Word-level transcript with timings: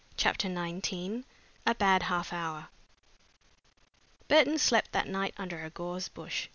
CHAPTER 0.17 0.47
XIX 0.49 1.25
A 1.67 1.75
BAD 1.75 2.01
HALF 2.01 2.29
HOUR 2.33 2.69
Burton 4.27 4.57
slept 4.57 4.93
that 4.93 5.07
night 5.07 5.35
under 5.37 5.63
a 5.63 5.69
gorse 5.69 6.07
bush. 6.09 6.49